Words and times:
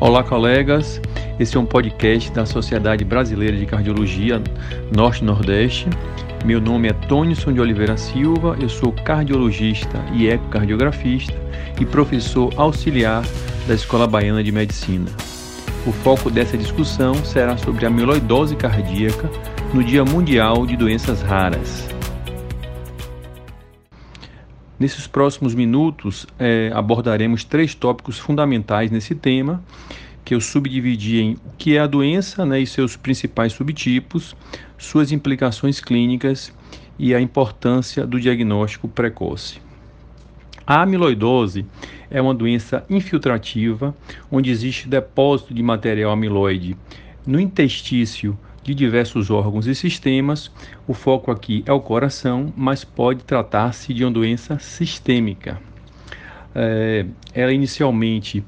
Olá, 0.00 0.22
colegas. 0.22 1.00
Esse 1.40 1.56
é 1.56 1.60
um 1.60 1.66
podcast 1.66 2.30
da 2.30 2.46
Sociedade 2.46 3.04
Brasileira 3.04 3.56
de 3.56 3.66
Cardiologia 3.66 4.40
Norte-Nordeste. 4.94 5.88
Meu 6.44 6.60
nome 6.60 6.88
é 6.88 6.92
Tônison 6.92 7.52
de 7.52 7.60
Oliveira 7.60 7.96
Silva, 7.96 8.56
eu 8.60 8.68
sou 8.68 8.92
cardiologista 8.92 9.98
e 10.14 10.28
ecocardiografista 10.28 11.34
e 11.80 11.84
professor 11.84 12.52
auxiliar 12.56 13.24
da 13.66 13.74
Escola 13.74 14.06
Baiana 14.06 14.44
de 14.44 14.52
Medicina. 14.52 15.10
O 15.84 15.90
foco 15.90 16.30
dessa 16.30 16.56
discussão 16.56 17.16
será 17.24 17.56
sobre 17.56 17.84
a 17.84 17.88
amiloidose 17.88 18.54
cardíaca 18.54 19.28
no 19.74 19.82
Dia 19.82 20.04
Mundial 20.04 20.64
de 20.64 20.76
Doenças 20.76 21.22
Raras. 21.22 21.97
Nesses 24.78 25.08
próximos 25.08 25.54
minutos, 25.56 26.24
é, 26.38 26.70
abordaremos 26.72 27.42
três 27.42 27.74
tópicos 27.74 28.16
fundamentais 28.16 28.92
nesse 28.92 29.12
tema, 29.12 29.60
que 30.24 30.34
eu 30.34 30.40
subdividi 30.40 31.20
em 31.20 31.32
o 31.32 31.38
que 31.58 31.76
é 31.76 31.80
a 31.80 31.86
doença 31.86 32.46
né, 32.46 32.60
e 32.60 32.66
seus 32.66 32.96
principais 32.96 33.52
subtipos, 33.52 34.36
suas 34.76 35.10
implicações 35.10 35.80
clínicas 35.80 36.52
e 36.96 37.12
a 37.12 37.20
importância 37.20 38.06
do 38.06 38.20
diagnóstico 38.20 38.86
precoce. 38.86 39.60
A 40.64 40.82
amiloidose 40.82 41.66
é 42.08 42.22
uma 42.22 42.34
doença 42.34 42.84
infiltrativa, 42.88 43.96
onde 44.30 44.50
existe 44.50 44.88
depósito 44.88 45.52
de 45.52 45.62
material 45.62 46.12
amiloide 46.12 46.76
no 47.26 47.40
intestício 47.40 48.38
de 48.68 48.74
diversos 48.74 49.30
órgãos 49.30 49.66
e 49.66 49.74
sistemas. 49.74 50.50
O 50.86 50.92
foco 50.92 51.30
aqui 51.30 51.62
é 51.64 51.72
o 51.72 51.80
coração, 51.80 52.52
mas 52.54 52.84
pode 52.84 53.24
tratar-se 53.24 53.94
de 53.94 54.04
uma 54.04 54.10
doença 54.10 54.58
sistêmica. 54.58 55.58
É, 56.54 57.06
ela 57.32 57.52
inicialmente 57.52 58.44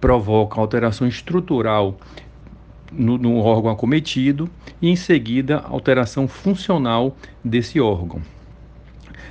provoca 0.00 0.60
alteração 0.60 1.08
estrutural 1.08 1.98
no, 2.92 3.18
no 3.18 3.38
órgão 3.38 3.70
acometido 3.70 4.48
e, 4.80 4.88
em 4.88 4.94
seguida, 4.94 5.58
alteração 5.58 6.28
funcional 6.28 7.16
desse 7.44 7.80
órgão. 7.80 8.22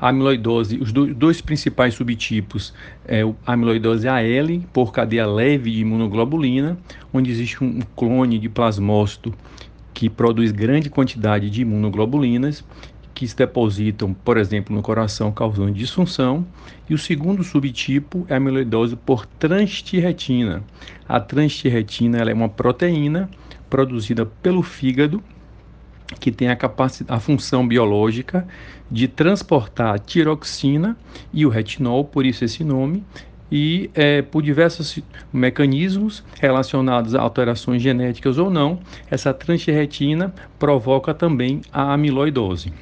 A 0.00 0.08
amiloidose, 0.08 0.78
os 0.78 0.92
dois 0.92 1.40
principais 1.40 1.94
subtipos 1.94 2.74
é 3.06 3.22
a 3.46 3.52
amiloidose 3.52 4.08
AL, 4.08 4.60
por 4.72 4.92
cadeia 4.92 5.26
leve 5.26 5.70
de 5.70 5.80
imunoglobulina, 5.82 6.76
onde 7.12 7.30
existe 7.30 7.62
um 7.62 7.78
clone 7.94 8.38
de 8.38 8.48
plasmócito 8.48 9.32
que 9.94 10.10
produz 10.10 10.50
grande 10.50 10.90
quantidade 10.90 11.48
de 11.48 11.62
imunoglobulinas 11.62 12.64
que 13.14 13.28
se 13.28 13.36
depositam, 13.36 14.12
por 14.12 14.36
exemplo, 14.36 14.74
no 14.74 14.82
coração, 14.82 15.30
causando 15.30 15.70
disfunção. 15.70 16.44
E 16.90 16.94
o 16.94 16.98
segundo 16.98 17.44
subtipo 17.44 18.26
é 18.28 18.34
a 18.34 18.36
amiloidose 18.36 18.96
por 18.96 19.24
transtirretina. 19.24 20.64
A 21.08 21.20
transtirretina 21.20 22.18
é 22.18 22.34
uma 22.34 22.48
proteína 22.48 23.30
produzida 23.70 24.26
pelo 24.26 24.62
fígado 24.62 25.22
que 26.20 26.30
tem 26.30 26.48
a, 26.48 26.58
a 27.08 27.20
função 27.20 27.66
biológica 27.66 28.46
de 28.90 29.08
transportar 29.08 29.94
a 29.94 29.98
tiroxina 29.98 30.96
e 31.32 31.46
o 31.46 31.48
retinol, 31.48 32.04
por 32.04 32.26
isso 32.26 32.44
esse 32.44 32.62
nome, 32.62 33.04
e 33.50 33.90
é, 33.94 34.22
por 34.22 34.42
diversos 34.42 34.98
mecanismos 35.32 36.24
relacionados 36.40 37.14
a 37.14 37.20
alterações 37.20 37.82
genéticas 37.82 38.38
ou 38.38 38.50
não, 38.50 38.80
essa 39.10 39.32
transretina 39.32 40.34
provoca 40.58 41.12
também 41.12 41.60
a 41.72 41.92
amiloidose. 41.92 42.72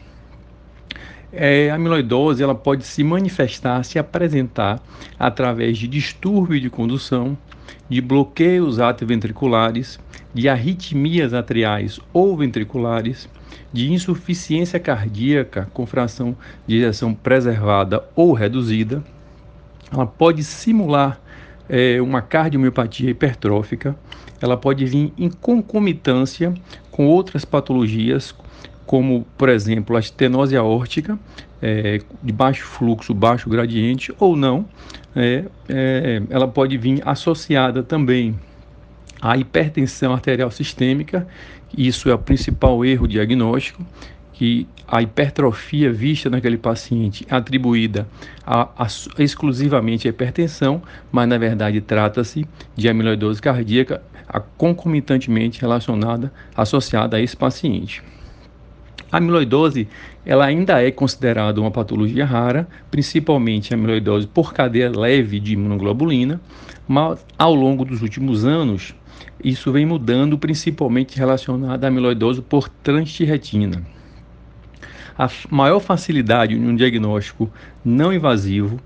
É, 1.32 1.70
a 1.70 1.74
amiloidose 1.74 2.42
ela 2.42 2.54
pode 2.54 2.84
se 2.84 3.02
manifestar, 3.02 3.82
se 3.84 3.98
apresentar 3.98 4.82
através 5.18 5.78
de 5.78 5.88
distúrbio 5.88 6.60
de 6.60 6.68
condução, 6.68 7.36
de 7.88 8.00
bloqueios 8.00 8.78
atrioventriculares, 8.78 9.98
de 10.34 10.48
arritmias 10.48 11.32
atriais 11.34 11.98
ou 12.12 12.36
ventriculares, 12.36 13.28
de 13.72 13.90
insuficiência 13.90 14.78
cardíaca 14.78 15.68
com 15.72 15.86
fração 15.86 16.36
de 16.66 16.76
ejeção 16.76 17.14
preservada 17.14 18.04
ou 18.14 18.32
reduzida, 18.32 19.02
ela 19.90 20.06
pode 20.06 20.44
simular 20.44 21.20
é, 21.68 22.00
uma 22.00 22.20
cardiomiopatia 22.20 23.10
hipertrófica, 23.10 23.96
ela 24.40 24.56
pode 24.56 24.84
vir 24.84 25.12
em 25.16 25.30
concomitância 25.30 26.52
com 26.90 27.06
outras 27.06 27.44
patologias, 27.44 28.34
como, 28.84 29.24
por 29.38 29.48
exemplo, 29.48 29.96
a 29.96 30.00
estenose 30.00 30.56
aórtica, 30.56 31.18
é, 31.62 32.00
de 32.22 32.32
baixo 32.32 32.66
fluxo, 32.66 33.14
baixo 33.14 33.48
gradiente, 33.48 34.12
ou 34.18 34.36
não, 34.36 34.66
é, 35.14 35.44
é, 35.68 36.22
ela 36.28 36.48
pode 36.48 36.76
vir 36.76 37.00
associada 37.06 37.82
também 37.82 38.38
à 39.20 39.36
hipertensão 39.36 40.12
arterial 40.12 40.50
sistêmica, 40.50 41.26
isso 41.76 42.10
é 42.10 42.14
o 42.14 42.18
principal 42.18 42.84
erro 42.84 43.06
diagnóstico, 43.06 43.86
que 44.32 44.66
a 44.88 45.02
hipertrofia 45.02 45.92
vista 45.92 46.28
naquele 46.28 46.56
paciente 46.56 47.26
é 47.28 47.34
atribuída 47.34 48.06
a, 48.44 48.68
a, 48.76 48.86
exclusivamente 49.18 50.08
à 50.08 50.10
hipertensão, 50.10 50.82
mas 51.10 51.28
na 51.28 51.38
verdade 51.38 51.80
trata-se 51.80 52.46
de 52.74 52.88
amiloidose 52.88 53.40
cardíaca 53.40 54.02
a, 54.28 54.40
concomitantemente 54.40 55.60
relacionada, 55.60 56.32
associada 56.56 57.16
a 57.16 57.20
esse 57.20 57.36
paciente. 57.36 58.02
A 59.10 59.18
amiloidose 59.18 59.86
ela 60.24 60.46
ainda 60.46 60.82
é 60.82 60.90
considerada 60.90 61.60
uma 61.60 61.70
patologia 61.70 62.24
rara, 62.24 62.66
principalmente 62.90 63.74
a 63.74 63.76
amiloidose 63.76 64.26
por 64.26 64.54
cadeia 64.54 64.90
leve 64.90 65.38
de 65.38 65.52
imunoglobulina, 65.52 66.40
mas 66.88 67.24
ao 67.38 67.54
longo 67.54 67.84
dos 67.84 68.00
últimos 68.00 68.44
anos 68.44 68.94
isso 69.44 69.70
vem 69.70 69.84
mudando, 69.84 70.38
principalmente 70.38 71.18
relacionado 71.18 71.84
à 71.84 71.88
amiloidose 71.88 72.40
por 72.40 72.68
transtirretina 72.68 73.82
a 75.18 75.28
maior 75.50 75.80
facilidade 75.80 76.54
em 76.54 76.66
um 76.66 76.74
diagnóstico 76.74 77.50
não 77.84 78.12
invasivo, 78.12 78.80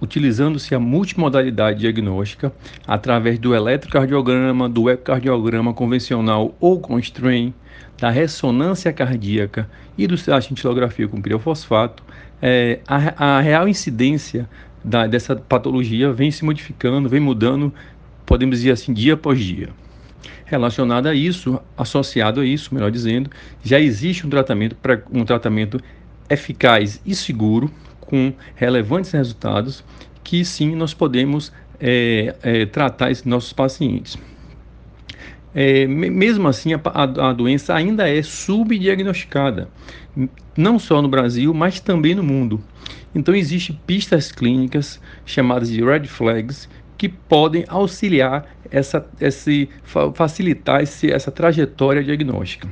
utilizando-se 0.00 0.74
a 0.74 0.80
multimodalidade 0.80 1.78
diagnóstica 1.78 2.52
através 2.86 3.38
do 3.38 3.54
eletrocardiograma, 3.54 4.68
do 4.68 4.90
ecocardiograma 4.90 5.72
convencional 5.72 6.54
ou 6.60 6.80
com 6.80 6.98
strain, 6.98 7.54
da 7.98 8.10
ressonância 8.10 8.92
cardíaca 8.92 9.70
e 9.96 10.06
do 10.08 10.16
da 10.16 10.40
cintilografia 10.40 11.06
com 11.06 11.22
pirofosfato, 11.22 12.02
é, 12.40 12.80
a, 12.88 13.36
a, 13.36 13.40
real 13.40 13.68
incidência 13.68 14.48
da, 14.82 15.06
dessa 15.06 15.36
patologia 15.36 16.12
vem 16.12 16.30
se 16.30 16.44
modificando, 16.44 17.08
vem 17.08 17.20
mudando, 17.20 17.72
podemos 18.26 18.58
dizer 18.58 18.72
assim, 18.72 18.92
dia 18.92 19.14
após 19.14 19.38
dia. 19.38 19.68
Relacionado 20.52 21.06
a 21.06 21.14
isso, 21.14 21.58
associado 21.74 22.42
a 22.42 22.44
isso, 22.44 22.74
melhor 22.74 22.90
dizendo, 22.90 23.30
já 23.64 23.80
existe 23.80 24.26
um 24.26 24.28
tratamento, 24.28 24.76
um 25.10 25.24
tratamento 25.24 25.80
eficaz 26.28 27.00
e 27.06 27.14
seguro, 27.14 27.70
com 27.98 28.34
relevantes 28.54 29.10
resultados, 29.12 29.82
que 30.22 30.44
sim 30.44 30.76
nós 30.76 30.92
podemos 30.92 31.50
é, 31.80 32.36
é, 32.42 32.66
tratar 32.66 33.10
esses 33.10 33.24
nossos 33.24 33.54
pacientes. 33.54 34.18
É, 35.54 35.86
mesmo 35.86 36.46
assim, 36.46 36.74
a, 36.74 36.80
a, 37.30 37.32
doença 37.32 37.74
ainda 37.74 38.06
é 38.06 38.22
subdiagnosticada, 38.22 39.70
não 40.54 40.78
só 40.78 41.00
no 41.00 41.08
Brasil, 41.08 41.54
mas 41.54 41.80
também 41.80 42.14
no 42.14 42.22
mundo. 42.22 42.62
Então, 43.14 43.34
existem 43.34 43.80
pistas 43.86 44.30
clínicas 44.30 45.00
chamadas 45.24 45.70
de 45.70 45.82
red 45.82 46.04
flags 46.04 46.68
que 47.02 47.08
podem 47.08 47.64
auxiliar 47.66 48.46
essa, 48.70 49.04
esse, 49.20 49.68
facilitar 50.14 50.82
esse, 50.84 51.10
essa 51.10 51.32
trajetória 51.32 52.00
diagnóstica. 52.00 52.68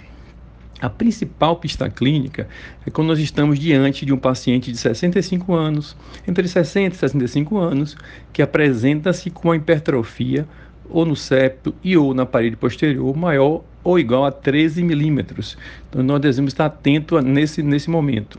A 0.81 0.89
principal 0.89 1.57
pista 1.57 1.91
clínica 1.91 2.47
é 2.87 2.91
quando 2.93 3.09
nós 3.09 3.19
estamos 3.19 3.59
diante 3.59 4.07
de 4.07 4.13
um 4.13 4.17
paciente 4.17 4.71
de 4.71 4.79
65 4.79 5.53
anos, 5.53 5.97
entre 6.29 6.47
60 6.47 6.95
e 6.95 6.99
65 7.01 7.59
anos, 7.59 7.97
que 8.33 8.41
apresenta-se 8.41 9.31
com 9.31 9.49
uma 9.49 9.57
hipertrofia 9.57 10.47
ou 10.89 11.05
no 11.05 11.17
septo 11.17 11.75
e 11.83 11.97
ou 11.97 12.15
na 12.15 12.25
parede 12.25 12.55
posterior 12.55 13.17
maior 13.17 13.65
ou 13.83 13.99
igual 13.99 14.25
a 14.25 14.31
13 14.31 14.85
milímetros. 14.85 15.59
Então 15.89 16.05
nós 16.05 16.21
devemos 16.21 16.53
estar 16.53 16.67
atentos 16.67 17.21
nesse, 17.25 17.65
nesse 17.65 17.91
momento. 17.91 18.39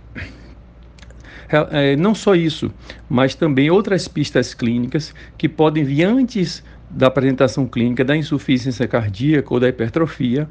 É, 1.72 1.98
não 1.98 2.16
só 2.16 2.34
isso, 2.34 2.72
mas 3.10 3.36
também 3.36 3.70
outras 3.70 4.08
pistas 4.08 4.54
clínicas 4.54 5.14
que 5.38 5.50
podem 5.50 5.84
vir 5.84 6.04
antes 6.04 6.64
da 6.90 7.08
apresentação 7.08 7.66
clínica 7.66 8.06
da 8.06 8.16
insuficiência 8.16 8.88
cardíaca 8.88 9.54
ou 9.54 9.60
da 9.60 9.68
hipertrofia, 9.68 10.50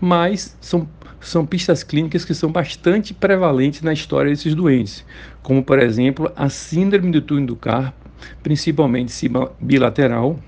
mas 0.00 0.56
são, 0.60 0.88
são 1.20 1.46
pistas 1.46 1.84
clínicas 1.84 2.24
que 2.24 2.34
são 2.34 2.50
bastante 2.50 3.14
prevalentes 3.14 3.82
na 3.82 3.92
história 3.92 4.30
desses 4.30 4.54
doentes, 4.54 5.04
como 5.42 5.62
por 5.62 5.78
exemplo 5.78 6.30
a 6.34 6.48
síndrome 6.48 7.12
do 7.12 7.22
túnel 7.22 7.46
do 7.46 7.56
carpo, 7.56 8.10
principalmente 8.42 9.12
bilateral, 9.60 10.38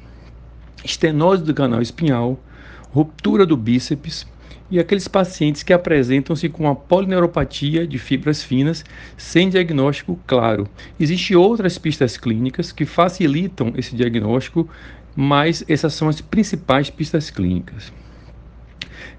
estenose 0.85 1.45
do 1.45 1.55
canal 1.55 1.81
espinhal, 1.81 2.39
ruptura 2.91 3.47
do 3.47 3.57
bíceps, 3.57 4.27
e 4.75 4.81
aqueles 4.81 5.07
pacientes 5.07 5.63
que 5.63 5.73
apresentam-se 5.73 6.49
com 6.49 6.69
a 6.69 6.75
polineuropatia 6.75 7.87
de 7.87 7.97
fibras 7.97 8.43
finas 8.43 8.85
sem 9.17 9.49
diagnóstico 9.49 10.19
claro. 10.27 10.69
Existem 10.99 11.37
outras 11.37 11.79
pistas 11.79 12.17
clínicas 12.17 12.73
que 12.73 12.85
facilitam 12.85 13.73
esse 13.77 13.95
diagnóstico 13.95 14.69
mas 15.17 15.65
essas 15.69 15.95
são 15.95 16.09
as 16.09 16.21
principais 16.21 16.91
pistas 16.91 17.31
clínicas. 17.31 17.93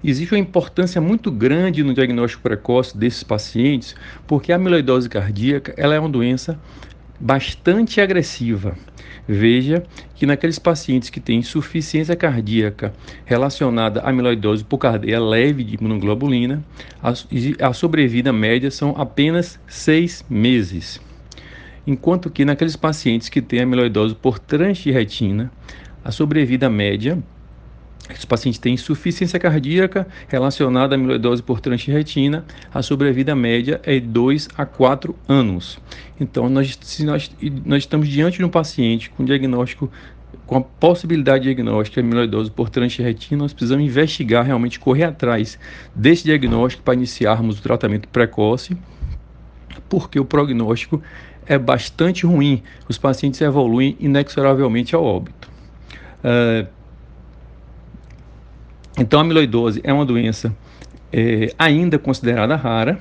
Existe 0.04 0.34
uma 0.34 0.40
importância 0.40 1.00
muito 1.00 1.30
grande 1.30 1.82
no 1.82 1.94
diagnóstico 1.94 2.42
precoce 2.42 2.96
desses 2.96 3.22
pacientes, 3.22 3.94
porque 4.26 4.52
a 4.52 4.56
amiloidose 4.56 5.08
cardíaca 5.08 5.72
ela 5.76 5.94
é 5.94 5.98
uma 5.98 6.08
doença 6.08 6.58
bastante 7.18 8.00
agressiva. 8.00 8.76
Veja 9.28 9.82
que 10.14 10.26
naqueles 10.26 10.58
pacientes 10.58 11.10
que 11.10 11.20
têm 11.20 11.40
insuficiência 11.40 12.14
cardíaca 12.14 12.92
relacionada 13.24 14.00
à 14.00 14.10
amiloidose 14.10 14.64
por 14.64 14.78
cadeia 14.78 15.20
leve 15.20 15.64
de 15.64 15.76
imunoglobulina, 15.76 16.62
a, 17.02 17.12
a 17.68 17.72
sobrevida 17.72 18.32
média 18.32 18.70
são 18.70 18.94
apenas 18.96 19.58
seis 19.66 20.24
meses. 20.28 21.00
Enquanto 21.86 22.30
que 22.30 22.44
naqueles 22.44 22.76
pacientes 22.76 23.28
que 23.28 23.42
têm 23.42 23.60
amiloidose 23.60 24.14
por 24.14 24.38
transtirretina, 24.38 25.50
a 26.04 26.10
sobrevida 26.10 26.70
média 26.70 27.18
os 28.14 28.24
pacientes 28.24 28.58
têm 28.58 28.74
insuficiência 28.74 29.38
cardíaca 29.38 30.06
relacionada 30.28 30.94
à 30.94 30.96
amiloidose 30.96 31.42
por 31.42 31.60
transtirretina, 31.60 32.44
a 32.72 32.80
sobrevida 32.82 33.34
média 33.34 33.80
é 33.82 33.98
2 33.98 34.48
a 34.56 34.64
4 34.64 35.14
anos. 35.28 35.78
Então, 36.20 36.48
nós, 36.48 36.78
se 36.80 37.04
nós, 37.04 37.30
nós 37.64 37.82
estamos 37.82 38.08
diante 38.08 38.38
de 38.38 38.44
um 38.44 38.48
paciente 38.48 39.10
com 39.10 39.24
diagnóstico, 39.24 39.90
com 40.46 40.56
a 40.56 40.60
possibilidade 40.60 41.44
de 41.44 41.54
diagnóstico 41.54 42.00
de 42.00 42.06
amiloidose 42.06 42.50
por 42.50 42.70
transtirretina, 42.70 43.42
nós 43.42 43.52
precisamos 43.52 43.84
investigar, 43.84 44.44
realmente 44.44 44.78
correr 44.78 45.04
atrás 45.04 45.58
desse 45.94 46.24
diagnóstico 46.24 46.84
para 46.84 46.94
iniciarmos 46.94 47.58
o 47.58 47.62
tratamento 47.62 48.08
precoce, 48.08 48.76
porque 49.88 50.20
o 50.20 50.24
prognóstico 50.24 51.02
é 51.44 51.58
bastante 51.58 52.24
ruim. 52.24 52.62
Os 52.88 52.98
pacientes 52.98 53.40
evoluem 53.40 53.96
inexoravelmente 53.98 54.94
ao 54.94 55.04
óbito. 55.04 55.50
Uh, 56.22 56.75
então, 58.98 59.20
a 59.20 59.22
amiloidose 59.22 59.80
é 59.84 59.92
uma 59.92 60.06
doença 60.06 60.56
é, 61.12 61.52
ainda 61.58 61.98
considerada 61.98 62.56
rara, 62.56 62.98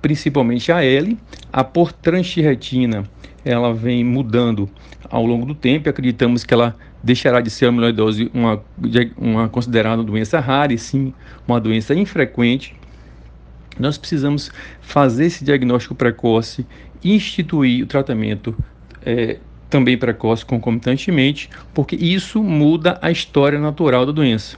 principalmente 0.00 0.72
a 0.72 0.82
L. 0.82 1.18
A 1.52 1.62
portranstirretina, 1.62 3.04
ela 3.44 3.74
vem 3.74 4.02
mudando 4.02 4.68
ao 5.10 5.24
longo 5.26 5.44
do 5.44 5.54
tempo. 5.54 5.88
Acreditamos 5.88 6.44
que 6.44 6.54
ela 6.54 6.74
deixará 7.02 7.40
de 7.42 7.50
ser 7.50 7.66
a 7.66 7.68
amiloidose 7.68 8.30
uma, 8.32 8.62
uma 9.18 9.48
considerada 9.48 10.02
doença 10.02 10.40
rara 10.40 10.72
e 10.72 10.78
sim 10.78 11.12
uma 11.46 11.60
doença 11.60 11.94
infrequente. 11.94 12.74
Nós 13.78 13.98
precisamos 13.98 14.50
fazer 14.80 15.26
esse 15.26 15.44
diagnóstico 15.44 15.94
precoce, 15.94 16.66
instituir 17.04 17.84
o 17.84 17.86
tratamento 17.86 18.56
é, 19.04 19.38
também 19.68 19.98
precoce 19.98 20.44
concomitantemente, 20.44 21.50
porque 21.74 21.94
isso 21.96 22.42
muda 22.42 22.98
a 23.02 23.10
história 23.10 23.58
natural 23.58 24.06
da 24.06 24.12
doença. 24.12 24.56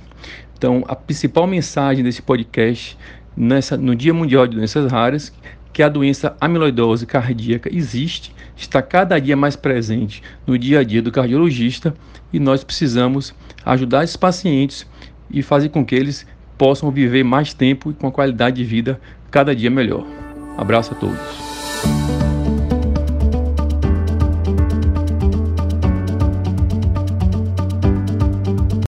Então, 0.59 0.85
a 0.89 0.97
principal 0.97 1.47
mensagem 1.47 2.03
desse 2.03 2.21
podcast 2.21 2.99
nessa, 3.37 3.77
no 3.77 3.95
Dia 3.95 4.13
Mundial 4.13 4.45
de 4.45 4.57
Doenças 4.57 4.91
Raras, 4.91 5.33
que 5.73 5.85
a 5.85 5.89
doença 5.89 6.37
amiloidose 6.41 7.07
cardíaca 7.07 7.73
existe, 7.73 8.35
está 8.57 8.83
cada 8.83 9.17
dia 9.21 9.37
mais 9.37 9.55
presente 9.55 10.21
no 10.45 10.59
dia 10.59 10.81
a 10.81 10.83
dia 10.83 11.01
do 11.01 11.13
cardiologista 11.13 11.95
e 12.33 12.41
nós 12.41 12.65
precisamos 12.65 13.33
ajudar 13.65 14.03
esses 14.03 14.17
pacientes 14.17 14.85
e 15.31 15.41
fazer 15.41 15.69
com 15.69 15.85
que 15.85 15.95
eles 15.95 16.27
possam 16.57 16.91
viver 16.91 17.23
mais 17.23 17.55
tempo 17.55 17.93
e 17.93 17.95
com 17.95 18.09
a 18.09 18.13
qualidade 18.13 18.57
de 18.57 18.65
vida 18.65 19.01
cada 19.31 19.55
dia 19.55 19.71
melhor. 19.71 20.05
Abraço 20.57 20.93
a 20.93 20.97
todos. 20.97 21.48